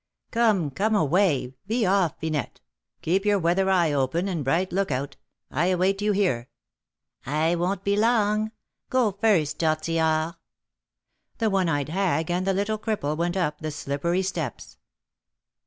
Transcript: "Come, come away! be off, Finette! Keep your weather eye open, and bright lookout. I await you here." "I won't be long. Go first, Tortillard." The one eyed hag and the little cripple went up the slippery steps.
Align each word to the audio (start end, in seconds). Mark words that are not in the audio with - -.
"Come, 0.31 0.71
come 0.71 0.95
away! 0.95 1.53
be 1.67 1.85
off, 1.85 2.19
Finette! 2.19 2.59
Keep 3.03 3.23
your 3.23 3.37
weather 3.37 3.69
eye 3.69 3.91
open, 3.93 4.27
and 4.27 4.43
bright 4.43 4.73
lookout. 4.73 5.15
I 5.51 5.67
await 5.67 6.01
you 6.01 6.11
here." 6.11 6.49
"I 7.23 7.53
won't 7.53 7.83
be 7.83 7.95
long. 7.95 8.51
Go 8.89 9.11
first, 9.11 9.59
Tortillard." 9.59 10.37
The 11.37 11.51
one 11.51 11.69
eyed 11.69 11.89
hag 11.89 12.31
and 12.31 12.47
the 12.47 12.53
little 12.53 12.79
cripple 12.79 13.15
went 13.15 13.37
up 13.37 13.59
the 13.61 13.69
slippery 13.69 14.23
steps. 14.23 14.77